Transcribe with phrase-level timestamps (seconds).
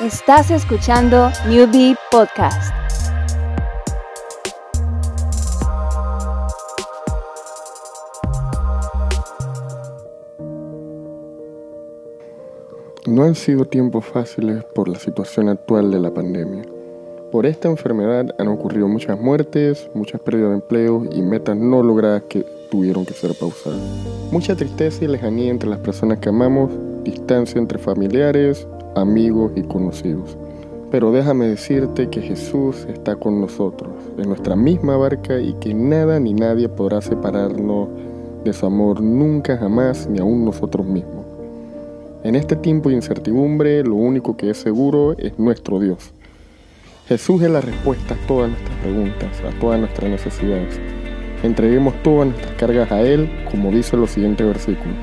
[0.00, 2.72] Estás escuchando Newbie Podcast.
[13.06, 16.62] No han sido tiempos fáciles por la situación actual de la pandemia.
[17.30, 22.22] Por esta enfermedad han ocurrido muchas muertes, muchas pérdidas de empleo y metas no logradas
[22.22, 23.78] que tuvieron que ser pausadas.
[24.32, 26.70] Mucha tristeza y lejanía entre las personas que amamos,
[27.04, 30.36] distancia entre familiares, amigos y conocidos.
[30.90, 36.18] Pero déjame decirte que Jesús está con nosotros, en nuestra misma barca y que nada
[36.18, 37.88] ni nadie podrá separarnos
[38.44, 41.26] de su amor nunca jamás ni aún nosotros mismos.
[42.22, 46.12] En este tiempo de incertidumbre, lo único que es seguro es nuestro Dios.
[47.06, 50.78] Jesús es la respuesta a todas nuestras preguntas, a todas nuestras necesidades.
[51.42, 54.96] Entreguemos todas nuestras cargas a Él, como dice los siguientes versículos.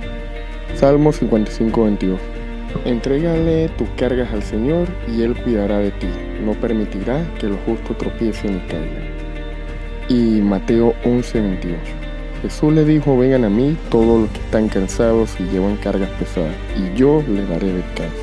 [0.76, 2.37] Salmo 55, 22.
[2.86, 6.08] Entrégale tus cargas al Señor y Él cuidará de ti.
[6.44, 9.18] No permitirá que los justos tropiecen y caigan.
[10.10, 11.80] Y Mateo 11, 28.
[12.42, 16.56] Jesús le dijo, vengan a mí todos los que están cansados y llevan cargas pesadas,
[16.78, 18.16] y yo les daré descanso.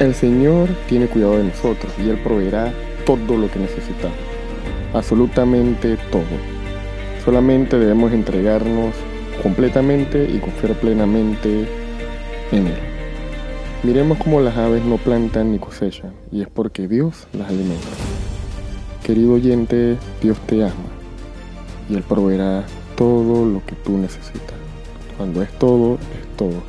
[0.00, 2.72] El Señor tiene cuidado de nosotros y Él proveerá
[3.06, 4.18] todo lo que necesitamos,
[4.92, 6.22] absolutamente todo.
[7.24, 8.94] Solamente debemos entregarnos
[9.42, 11.83] completamente y confiar plenamente
[13.82, 17.86] Miremos cómo las aves no plantan ni cosechan, y es porque Dios las alimenta.
[19.02, 20.72] Querido oyente, Dios te ama,
[21.90, 22.64] y Él proveerá
[22.96, 24.54] todo lo que tú necesitas.
[25.16, 26.62] Cuando es todo, es todo.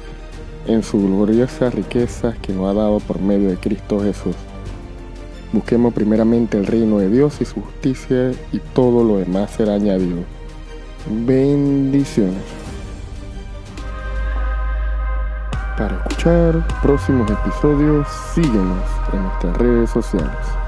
[0.67, 4.35] En sus gloriosas riquezas que nos ha dado por medio de Cristo Jesús.
[5.53, 10.23] Busquemos primeramente el reino de Dios y su justicia y todo lo demás será añadido.
[11.25, 12.54] Bendiciones.
[15.77, 20.64] Para escuchar próximos episodios, síguenos en nuestras redes sociales.